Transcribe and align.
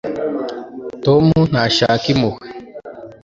tom 1.03 1.23
ntashaka 1.51 2.05
impuhwe 2.13 2.47